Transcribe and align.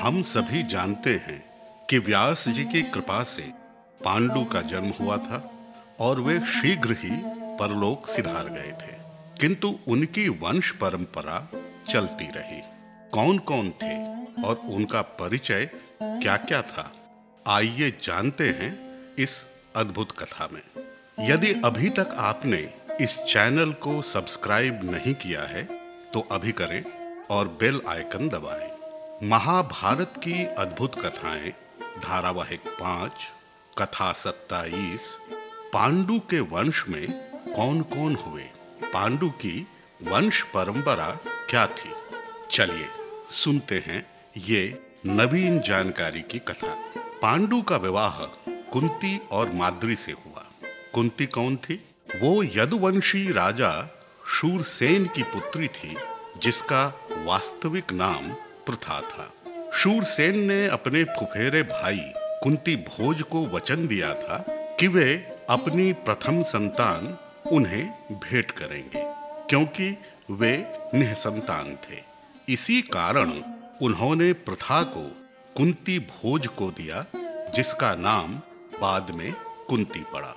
हम 0.00 0.22
सभी 0.22 0.62
जानते 0.62 1.10
हैं 1.10 1.44
कि 1.90 1.98
व्यास 1.98 2.48
जी 2.48 2.64
की 2.64 2.82
कृपा 2.82 3.24
से 3.24 3.42
पांडु 4.04 4.44
का 4.44 4.60
जन्म 4.60 4.92
हुआ 5.00 5.16
था 5.16 5.50
और 6.00 6.20
वे 6.20 6.40
शीघ्र 6.40 6.92
ही 6.92 7.22
परलोक 7.58 8.08
सिधार 8.08 8.48
गए 8.48 8.72
थे। 8.72 8.96
किंतु 9.40 9.78
उनकी 9.88 10.28
वंश 10.28 10.70
परंपरा 10.70 11.48
चलती 11.90 12.24
रही। 12.24 12.62
कौन-कौन 13.12 13.70
थे 13.70 14.22
और 14.42 14.56
उनका 14.56 15.02
परिचय 15.02 15.70
क्या-क्या 16.02 16.62
था? 16.62 16.92
आइए 17.46 17.90
जानते 17.90 18.48
हैं 18.48 18.98
इस 19.18 19.44
अद्भुत 19.76 20.18
कथा 20.18 20.48
में। 20.52 20.62
यदि 21.20 21.52
अभी 21.64 21.90
तक 21.90 22.14
आपने 22.16 22.74
इस 23.00 23.18
चैनल 23.18 23.72
को 23.72 24.02
सब्सक्राइब 24.02 24.90
नहीं 24.90 25.14
किया 25.14 25.42
है 25.42 25.64
तो 26.14 26.28
अभी 26.32 26.52
करें 26.52 26.84
और 27.30 27.48
बेल 27.48 27.82
आइकन 27.88 28.28
दबाएँ। 28.28 28.70
महाभारत 29.28 30.12
की 30.18 30.44
अद्भुत 30.44 31.06
कथाएँ, 31.06 31.50
धारावाहिक 32.02 32.60
पाँच, 32.60 33.12
कथा 33.78 34.12
सत्ताईस, 34.12 35.16
पांडु 35.72 36.18
के 36.18 36.40
वंश 36.40 36.84
में 36.88 37.12
कौन-कौन 37.56 38.14
हुए? 38.14 38.44
पांडु 38.84 39.30
की 39.30 39.66
वंश 40.02 40.42
परंपरा 40.42 41.18
क्या 41.26 41.66
थी? 41.66 41.92
चलिए 42.50 42.86
सुनते 43.30 43.84
हैं 43.86 44.06
ये 44.36 44.82
नवीन 45.06 45.60
जानकारी 45.60 46.20
की 46.20 46.38
कथा। 46.38 46.78
पांडु 47.22 47.60
का 47.62 47.76
विवाह 47.76 48.18
कुंती 48.72 49.20
और 49.30 49.50
माद्री 49.50 49.96
से 49.96 50.12
हुआ। 50.12 50.44
कुंती 50.94 51.26
कौन 51.26 51.56
थी? 51.56 51.74
वो 52.22 52.42
यदुवंशी 52.44 53.32
राजा 53.32 53.70
शूरसेन 54.28 55.06
की 55.06 55.22
पुत्री 55.22 55.68
थी, 55.68 55.94
जिसका 56.42 56.82
वास्तविक 57.26 57.92
नाम 57.92 58.28
प्रथा 58.66 59.00
था। 59.00 59.30
शूरसेन 59.72 60.38
ने 60.38 60.66
अपने 60.68 61.04
फुफेरे 61.04 61.62
भाई 61.62 62.00
कुंती 62.42 62.76
भोज 62.76 63.22
को 63.22 63.46
वचन 63.46 63.86
दिया 63.86 64.12
था 64.14 64.44
कि 64.80 64.88
वे 64.88 65.14
अपनी 65.50 65.92
प्रथम 65.92 66.42
संतान 66.42 67.16
उन्हें 67.52 67.88
भेंट 68.12 68.50
करेंगे, 68.50 69.02
क्योंकि 69.48 69.96
वे 70.30 70.56
निसंतान 70.94 71.76
थे। 71.84 72.02
इसी 72.48 72.82
कारण 72.82 73.40
उन्होंने 73.82 74.32
प्रथा 74.32 74.82
को 74.82 75.10
कुंती 75.56 75.98
भोज 76.00 76.46
को 76.48 76.70
दिया, 76.70 77.04
जिसका 77.56 77.94
नाम 77.94 78.34
बाद 78.80 79.10
में 79.10 79.32
कुंती 79.68 80.00
पड़ा। 80.12 80.34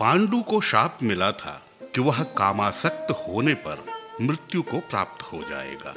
पांडु 0.00 0.40
को 0.42 0.60
शाप 0.60 0.98
मिला 1.02 1.30
था 1.32 1.60
कि 1.94 2.00
वह 2.00 2.22
कामासक्त 2.38 3.10
होने 3.18 3.54
पर 3.66 3.84
मृत्यु 4.20 4.62
को 4.62 4.78
प्राप्त 4.80 5.22
हो 5.22 5.42
जाएगा, 5.42 5.94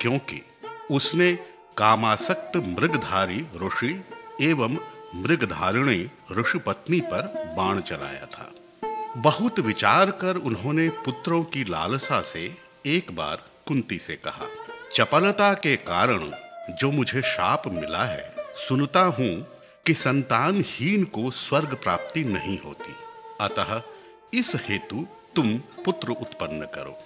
क्योंकि 0.00 0.42
उसने 0.90 1.32
कामासक्त 1.76 2.56
मृगधारी 2.56 3.46
ऋषि 3.62 3.94
एवं 4.42 4.78
मृगधारिणी 5.14 6.10
ऋषि 6.32 6.58
पत्नी 6.58 7.00
पर 7.02 7.32
बाण 7.56 7.80
चलाया 7.80 8.26
था। 8.26 8.50
बहुत 9.16 9.60
विचार 9.60 10.10
कर 10.20 10.36
उन्होंने 10.36 10.88
पुत्रों 11.04 11.42
की 11.44 11.64
लालसा 11.64 12.20
से 12.22 12.44
एक 12.86 13.14
बार 13.16 13.44
कुंती 13.66 13.98
से 13.98 14.16
कहा, 14.16 14.46
चपलता 14.94 15.52
के 15.54 15.76
कारण 15.76 16.30
जो 16.70 16.90
मुझे 16.90 17.22
शाप 17.24 17.66
मिला 17.68 18.04
है, 18.04 18.34
सुनता 18.58 19.02
हूँ 19.10 19.34
कि 19.86 19.94
संतानहीन 19.94 21.04
को 21.06 21.30
स्वर्ग 21.30 21.74
प्राप्ति 21.74 22.24
नहीं 22.24 22.58
होती। 22.60 22.94
अतः 23.40 23.80
इस 24.34 24.52
हेतु 24.68 25.06
तुम 25.36 25.56
पुत्र 25.84 26.12
उत्पन्न 26.12 26.66
करो। 26.74 26.98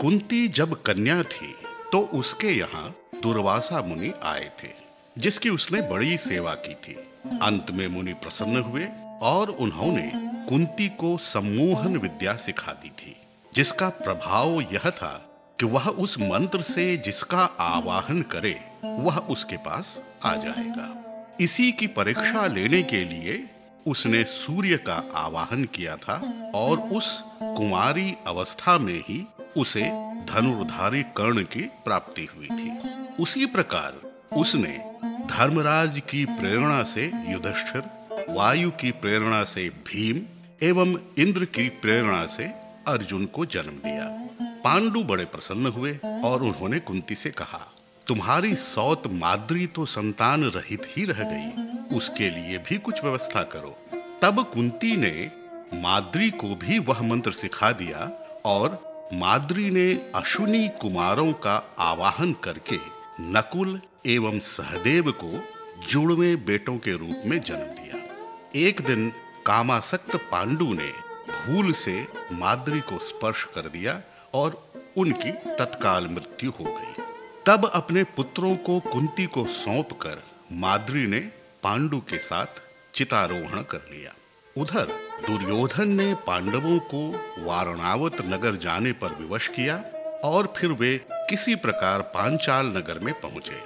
कुंती 0.00 0.46
जब 0.48 0.74
कन्या 0.82 1.22
थी 1.24 1.54
तो 1.92 2.00
उसके 2.14 2.48
यहाँ 2.48 2.94
दुर्वासा 3.22 3.80
मुनि 3.82 4.12
आए 4.22 4.50
थे, 4.62 4.68
जिसकी 5.16 5.50
उसने 5.50 5.80
बड़ी 5.82 6.16
सेवा 6.18 6.54
की 6.56 6.74
थी। 6.76 6.94
अंत 7.42 7.70
में 7.70 7.86
मुनि 7.88 8.12
प्रसन्न 8.14 8.60
हुए 8.60 8.88
और 9.22 9.50
उन्होंने 9.50 10.10
कुंती 10.48 10.88
को 10.98 11.16
सम्मोहन 11.18 11.96
विद्या 11.96 12.36
सिखा 12.36 12.72
दी 12.72 12.88
थी, 12.90 13.16
जिसका 13.52 13.88
प्रभाव 13.88 14.60
यह 14.62 14.90
था 14.90 15.14
कि 15.58 15.66
वह 15.66 15.88
उस 15.88 16.18
मंत्र 16.20 16.62
से 16.64 16.96
जिसका 16.96 17.44
आवाहन 17.60 18.22
करे 18.22 18.58
वह 19.00 19.18
उसके 19.18 19.56
पास 19.56 20.00
आ 20.24 20.34
जाएगा। 20.36 20.88
इसी 21.40 21.72
की 21.72 21.86
परीक्षा 21.86 22.46
लेने 22.46 22.82
के 22.82 23.04
लिए 23.04 23.50
उसने 23.86 24.24
सूर्य 24.24 24.76
का 24.76 25.12
आवाहन 25.14 25.64
किया 25.64 25.96
था 25.96 26.14
और 26.54 26.78
उस 26.78 27.24
कुमारी 27.42 28.14
अवस्था 28.26 28.78
में 28.78 28.98
ही 28.98 29.26
उसे 29.56 29.82
धनुर्धारी 30.26 31.02
कर्ण 31.02 31.42
की 31.42 31.62
प्राप्ति 31.84 32.28
हुई 32.36 32.46
थी। 32.46 32.78
उसी 33.22 33.46
प्रकार 33.46 34.00
उसने 34.36 34.78
धर्मराज 35.26 36.00
की 36.10 36.24
प्रेरणा 36.24 36.82
से 36.82 37.10
युधिष्ठिर, 37.28 37.82
वायु 38.30 38.70
की 38.70 38.90
प्रेरणा 38.90 39.44
से 39.44 39.68
भीम 39.68 40.22
एवं 40.62 40.96
इंद्र 41.18 41.44
की 41.44 41.68
प्रेरणा 41.68 42.26
से 42.26 42.44
अर्जुन 42.86 43.26
को 43.26 43.46
जन्म 43.46 43.78
दिया। 43.86 44.04
पांडु 44.64 45.02
बड़े 45.02 45.24
प्रसन्न 45.24 45.66
हुए 45.66 45.98
और 46.24 46.42
उन्होंने 46.42 46.78
कुंती 46.78 47.14
से 47.14 47.30
कहा 47.30 47.72
तुम्हारी 48.08 48.54
सौत 48.54 49.06
माद्री 49.12 49.66
तो 49.66 49.84
संतान 49.86 50.44
रहित 50.44 50.82
ही 50.88 51.04
रह 51.04 51.22
गई। 51.22 51.96
उसके 51.96 52.28
लिए 52.30 52.58
भी 52.58 52.76
कुछ 52.78 53.02
व्यवस्था 53.04 53.42
करो। 53.42 53.76
तब 54.22 54.42
कुंती 54.44 54.96
ने 54.96 55.30
माद्री 55.74 56.30
को 56.30 56.54
भी 56.54 56.78
वह 56.78 57.02
मंत्र 57.02 57.32
सिखा 57.32 57.70
दिया 57.72 58.10
और 58.44 58.78
माद्री 59.12 59.70
ने 59.70 59.92
अश्विनी 60.14 60.68
कुमारों 60.80 61.32
का 61.32 61.56
आवाहन 61.78 62.32
करके 62.44 62.78
नकुल 63.20 63.80
एवं 64.06 64.38
सहदेव 64.38 65.10
को 65.24 65.32
जुड़वे 65.88 66.34
बेटों 66.36 66.76
के 66.78 66.92
रूप 66.92 67.22
में 67.26 67.40
जन्म 67.40 67.74
दिया। 67.80 68.02
एक 68.56 68.80
दिन 68.80 69.08
कामासक्त 69.46 70.16
पांडु 70.30 70.72
ने 70.72 70.90
भूल 71.32 71.72
से 71.72 72.06
माद्री 72.32 72.80
को 72.80 72.98
स्पर्श 72.98 73.44
कर 73.54 73.68
दिया 73.68 74.00
और 74.34 74.62
उनकी 74.96 75.32
तत्काल 75.32 76.08
मृत्यु 76.08 76.50
हो 76.50 76.64
गई। 76.64 77.05
तब 77.46 77.70
अपने 77.74 78.02
पुत्रों 78.04 78.56
को 78.56 78.78
कुंती 78.80 79.24
को 79.26 79.44
सौंपकर 79.46 80.22
माद्री 80.52 81.06
ने 81.06 81.18
पांडु 81.62 81.98
के 81.98 82.18
साथ 82.18 82.60
चितारोहण 82.94 83.62
कर 83.62 83.78
लिया। 83.92 84.14
उधर 84.56 84.88
दुर्योधन 85.26 85.88
ने 85.88 86.14
पांडवों 86.14 86.78
को 86.78 87.02
वारणावत 87.38 88.16
नगर 88.24 88.56
जाने 88.56 88.92
पर 88.92 89.12
विवश 89.12 89.48
किया 89.48 89.76
और 90.24 90.52
फिर 90.56 90.72
वे 90.72 90.96
किसी 91.12 91.54
प्रकार 91.54 92.02
पांचाल 92.14 92.66
नगर 92.66 92.98
में 92.98 93.12
पहुँचे, 93.20 93.60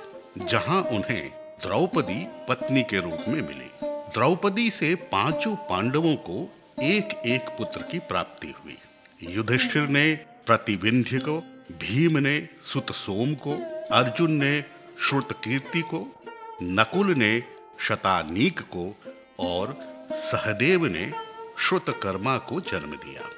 जहाँ 0.45 0.83
उन्हें 0.83 1.31
द्रौपदी 1.63 2.27
पत्नी 2.49 2.83
के 2.83 3.01
रूप 3.01 3.25
में 3.29 3.41
मिली। 3.43 3.71
द्रौपदी 3.85 4.71
से 4.71 4.95
पाँचों 4.95 5.55
पांडवों 5.57 6.15
को 6.15 6.43
एक 6.83 7.23
एक 7.27 7.49
पुत्र 7.59 7.83
की 7.83 7.99
प्राप्ति 7.99 8.55
हुई। 8.65 8.79
युधिष्ठिर 9.35 9.89
ने 9.89 10.15
प्रतिविंध्य 10.47 11.19
को 11.19 11.43
भीम 11.71 12.19
ने 12.19 12.49
सुत 12.73 12.93
सोम 12.93 13.35
को, 13.35 13.53
अर्जुन 13.93 14.33
ने 14.33 14.65
श्रुत 15.01 15.33
कीर्ति 15.33 15.81
को, 15.81 16.23
नकुल 16.63 17.07
ने 17.07 17.43
शतानीक 17.81 18.61
को 18.61 18.97
और 19.41 19.77
सहदेव 20.13 20.87
ने 20.87 21.13
श्रुतकर्मा 21.59 22.37
को 22.37 22.61
जन्म 22.61 22.97
दिया। 22.97 23.29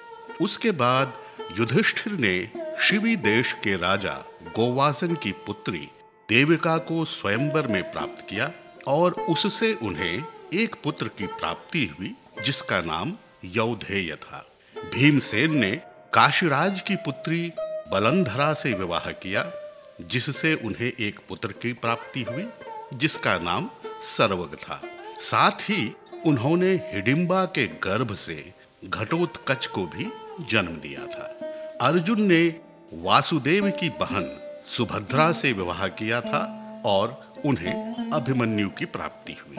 उसके 0.41 0.71
बाद 0.71 1.13
युधिष्ठिर 1.59 2.13
ने 2.13 2.51
शिवी 2.81 3.17
देश 3.17 3.53
के 3.53 3.77
राजा 3.77 4.25
गोवासन 4.57 5.15
की 5.15 5.33
पुत्री 5.33 5.89
देविका 6.29 6.79
को 6.79 7.05
स्वयंवर 7.05 7.67
में 7.67 7.93
प्राप्त 7.93 8.27
किया 8.31 8.53
और 8.87 9.13
उससे 9.13 9.75
उन्हें 9.75 10.25
एक 10.55 10.77
पुत्र 10.85 11.09
की 11.09 11.27
प्राप्ति 11.27 11.95
हुई, 11.99 12.15
जिसका 12.45 12.81
नाम 12.81 13.17
यौधेय 13.45 14.17
था। 14.17 14.47
भीमसेन 14.95 15.59
ने 15.59 15.81
काशीराज 16.15 16.81
की 16.81 16.97
पुत्री 16.97 17.53
बलंधरा 17.93 18.55
से 18.55 18.73
विवाह 18.73 19.11
किया, 19.11 19.53
जिससे 20.01 20.55
उन्हें 20.55 20.93
एक 21.01 21.21
पुत्र 21.29 21.53
की 21.53 21.73
प्राप्ति 21.73 22.23
हुई, 22.23 22.47
जिसका 22.95 23.39
नाम 23.39 23.71
सर्वग 24.17 24.55
था। 24.55 24.83
साथ 25.21 25.51
ही 25.51 25.97
उन्होंने 26.27 26.73
हिडिंबा 26.73 27.45
के 27.45 27.67
गर्भ 27.67 28.15
से 28.15 28.53
घटोत्कच 28.85 29.67
को 29.67 29.87
भी 29.87 30.07
जन्म 30.49 30.73
दिया 30.73 31.07
था। 31.07 31.39
अर्जुन 31.81 32.23
ने 32.23 32.61
वासुदेव 32.95 33.71
की 33.71 33.89
बहन 33.89 34.39
सुभद्रा 34.77 35.33
से 35.33 35.53
विवाह 35.53 35.89
किया 35.89 36.21
था 36.21 36.43
और 36.85 37.35
उन्हें 37.45 37.95
अभिमन्यु 38.13 38.69
की 38.69 38.85
प्राप्ति 38.85 39.33
हुई। 39.33 39.57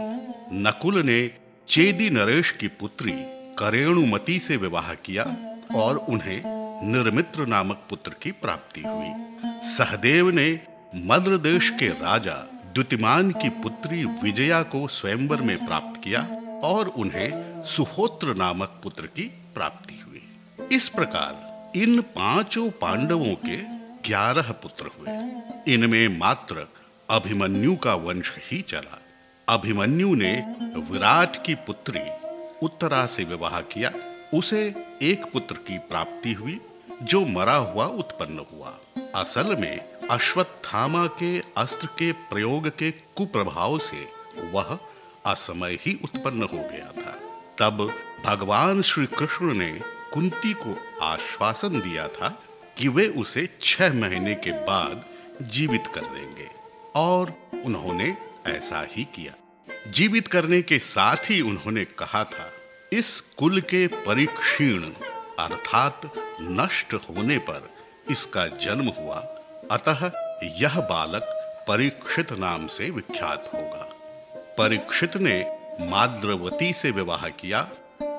नकुल 0.59 1.01
ने 1.01 1.31
चेदी 1.67 2.09
नरेश 2.09 2.51
की 2.51 2.67
पुत्री 2.67 3.13
करेणुमती 3.59 4.39
से 4.39 4.57
विवाह 4.57 4.93
किया 4.93 5.37
और 5.75 5.97
उन्हें 5.97 6.62
निर्मित्र 6.81 7.45
नामक 7.45 7.83
पुत्र 7.89 8.11
की 8.21 8.31
प्राप्ति 8.31 8.81
हुई। 8.81 9.11
सहदेव 9.71 10.29
ने 10.29 10.59
मद्र 10.95 11.37
देश 11.37 11.69
के 11.69 11.87
राजा 11.87 12.33
द्युतिमान 12.73 13.31
की 13.31 13.49
पुत्री 13.49 14.05
विजया 14.05 14.63
को 14.63 14.87
स्वयंवर 14.87 15.41
में 15.41 15.65
प्राप्त 15.65 16.01
किया 16.03 16.21
और 16.63 16.87
उन्हें 16.87 17.63
सुहोत्र 17.63 18.35
नामक 18.35 18.79
पुत्र 18.83 19.05
की 19.05 19.23
प्राप्ति 19.55 20.03
हुई। 20.07 20.23
इस 20.71 20.89
प्रकार 20.89 21.71
इन 21.75 22.01
पाँचों 22.01 22.69
पांडवों 22.69 23.35
के 23.35 23.57
ग्यारह 24.09 24.51
पुत्र 24.51 24.85
हुए। 24.85 25.73
इनमें 25.73 26.07
मात्र 26.17 26.67
अभिमन्यु 27.09 27.75
का 27.75 27.95
वंश 27.95 28.35
ही 28.51 28.61
चला। 28.61 29.01
अभिमन्यु 29.49 30.15
ने 30.15 30.55
विराट 30.91 31.45
की 31.45 31.55
पुत्री 31.55 32.01
उत्तरा 32.61 33.05
से 33.05 33.23
विवाह 33.23 33.59
किया। 33.61 33.91
उसे 34.33 34.61
एक 35.01 35.25
पुत्र 35.33 35.55
की 35.55 35.77
प्राप्ति 35.77 36.33
हुई, 36.33 36.59
जो 37.03 37.25
मरा 37.25 37.55
हुआ 37.55 37.85
उत्पन्न 37.85 38.45
हुआ। 38.53 38.79
असल 39.15 39.55
में 39.55 39.79
अश्वत्थामा 40.09 41.05
के 41.07 41.41
अस्त्र 41.57 41.87
के 41.87 42.11
प्रयोग 42.11 42.67
के 42.69 42.91
कुप्रभाव 42.91 43.77
से 43.79 44.07
वह 44.51 44.77
असमय 45.25 45.77
ही 45.81 45.99
उत्पन्न 46.03 46.43
हो 46.43 46.57
गया 46.57 46.91
था। 46.97 47.15
तब 47.59 47.93
भगवान 48.25 48.81
श्री 48.81 49.05
कृष्ण 49.05 49.53
ने 49.53 49.71
कुंती 50.13 50.53
को 50.53 50.77
आश्वासन 51.01 51.79
दिया 51.79 52.07
था 52.07 52.29
कि 52.77 52.87
वे 52.87 53.07
उसे 53.07 53.47
छह 53.61 53.93
महीने 53.93 54.35
के 54.35 54.51
बाद 54.51 55.05
जीवित 55.41 55.87
कर 55.95 56.01
देंगे, 56.01 56.49
और 56.95 57.33
उन्होंने 57.65 58.17
ऐसा 58.47 58.87
ही 58.91 59.03
किया। 59.03 59.33
जीवित 59.91 60.27
करने 60.27 60.61
के 60.61 60.79
साथ 60.79 61.29
ही 61.29 61.41
उन्होंने 61.41 61.85
कहा 61.85 62.23
था 62.23 62.51
इस 62.93 63.19
कुल 63.21 63.61
के 63.61 63.87
परिक्षीण, 63.87 64.83
अर्थात 65.39 66.01
नष्ट 66.41 66.93
होने 66.93 67.37
पर 67.37 67.69
इसका 68.11 68.47
जन्म 68.47 68.87
हुआ। 68.87 69.15
अतः 69.71 70.11
यह 70.43 70.79
बालक 70.79 71.23
परीक्षित 71.67 72.31
नाम 72.31 72.67
से 72.67 72.89
विख्यात 72.89 73.51
होगा। 73.53 73.89
परीक्षित 74.57 75.17
ने 75.17 75.59
माद्रवती 75.81 76.73
से 76.73 76.91
विवाह 76.91 77.27
किया 77.27 77.69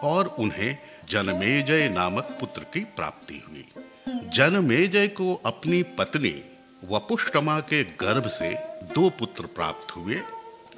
और 0.03 0.37
उन्हें 0.39 0.79
जनमेजय 1.09 1.89
नामक 1.89 2.37
पुत्र 2.41 2.63
की 2.63 2.81
प्राप्ति 2.81 3.45
हुई। 3.49 3.69
जनमेजय 4.09 5.09
को 5.09 5.43
अपनी 5.47 5.83
पत्नी 5.83 6.45
वपुष्टमा 6.85 7.61
के 7.61 7.85
गर्भ 7.85 8.27
से 8.27 8.55
दो 8.95 9.11
पुत्र 9.11 9.47
प्राप्त 9.47 9.97
हुए, 9.97 10.21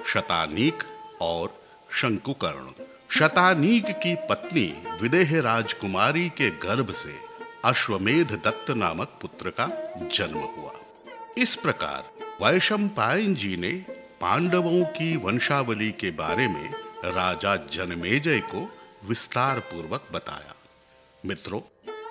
शतानीक 0.07 0.83
और 1.21 1.61
शंकुकर्ण। 1.93 2.83
शतानीक 3.09 3.85
की 3.85 4.15
पत्नी 4.15 4.83
विदेह 5.01 5.41
राजकुमारी 5.41 6.29
के 6.29 6.49
गर्भ 6.49 6.93
से 6.93 7.15
अश्वमेध 7.65 8.31
दत्त 8.31 8.71
नामक 8.71 9.19
पुत्र 9.21 9.49
का 9.49 9.67
जन्म 10.13 10.37
हुआ। 10.37 10.71
इस 11.37 11.55
प्रकार 11.55 12.09
वैशंपायन 12.43 13.35
जी 13.35 13.57
ने 13.57 13.71
पांडवों 14.21 14.83
की 14.83 15.15
वंशावली 15.15 15.91
के 15.91 16.11
बारे 16.11 16.47
में 16.47 16.69
राजा 17.05 17.55
जनमेजय 17.55 18.39
को 18.39 18.71
विस्तार 19.05 19.59
पूर्वक 19.59 20.07
बताया। 20.11 20.55
मित्रों, 21.25 21.61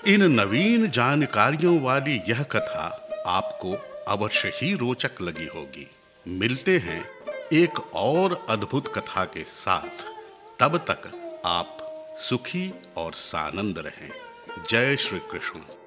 इन 0.07 0.23
नवीन 0.23 0.91
जानकारियों 0.91 1.81
वाली 1.81 2.21
यह 2.29 2.43
कथा 2.43 3.09
आपको 3.27 3.73
अवश्य 4.09 4.53
ही 4.55 4.75
रोचक 4.75 5.23
लगी 5.23 5.47
होगी। 5.47 5.91
मिलते 6.29 6.79
हैं 6.79 7.05
एक 7.53 7.95
और 7.95 8.47
अद्भुत 8.49 8.95
कथा 8.95 9.25
के 9.25 9.45
साथ। 9.45 10.16
तब 10.61 10.77
तक 10.77 11.33
आप 11.45 11.79
सुखी 12.19 12.75
और 12.97 13.13
सानंद 13.13 13.79
रहें। 13.79 14.11
जय 14.71 14.97
श्री 14.97 15.19
कृष्ण। 15.19 15.86